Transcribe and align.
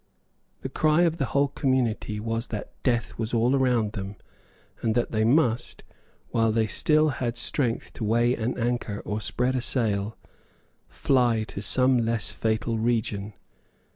The 0.63 0.69
cry 0.69 1.03
of 1.03 1.17
the 1.17 1.25
whole 1.25 1.49
community 1.49 2.19
was 2.19 2.47
that 2.47 2.71
death 2.81 3.19
was 3.19 3.35
all 3.35 3.55
around 3.55 3.91
them, 3.91 4.15
and 4.81 4.95
that 4.95 5.11
they 5.11 5.23
must, 5.23 5.83
while 6.29 6.51
they 6.51 6.65
still 6.65 7.09
had 7.09 7.37
strength 7.37 7.93
to 7.93 8.03
weigh 8.03 8.33
an 8.35 8.57
anchor 8.57 9.01
or 9.05 9.21
spread 9.21 9.55
a 9.55 9.61
sail, 9.61 10.17
fly 10.87 11.43
to 11.49 11.61
some 11.61 11.99
less 11.99 12.31
fatal 12.31 12.79
region. 12.79 13.33